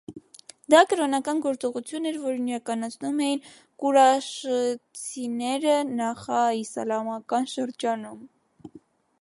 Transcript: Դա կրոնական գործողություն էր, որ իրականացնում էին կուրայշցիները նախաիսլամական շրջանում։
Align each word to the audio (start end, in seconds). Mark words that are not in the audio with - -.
Դա 0.73 0.79
կրոնական 0.93 1.41
գործողություն 1.45 2.07
էր, 2.11 2.17
որ 2.23 2.39
իրականացնում 2.45 3.21
էին 3.27 3.43
կուրայշցիները 3.83 5.77
նախաիսլամական 5.93 7.51
շրջանում։ 7.57 8.27